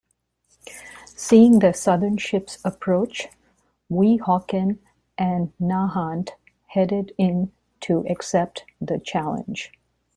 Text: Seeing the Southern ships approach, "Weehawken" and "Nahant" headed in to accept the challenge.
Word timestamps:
Seeing 1.13 1.59
the 1.59 1.73
Southern 1.73 2.17
ships 2.17 2.57
approach, 2.65 3.27
"Weehawken" 3.91 4.79
and 5.15 5.53
"Nahant" 5.59 6.31
headed 6.65 7.13
in 7.19 7.51
to 7.81 8.03
accept 8.07 8.65
the 8.81 8.97
challenge. 8.97 9.71